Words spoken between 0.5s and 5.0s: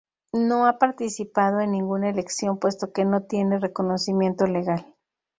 ha participado en ninguna elección puesto que no tiene reconocimiento legal.